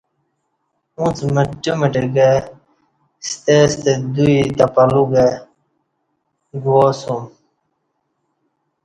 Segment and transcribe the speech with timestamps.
[0.97, 2.29] اُݩڅ مٹہ مٹہ کہ
[3.27, 5.27] ستے ستہ دوئی تہ پلوگہ
[6.63, 7.23] گواسوم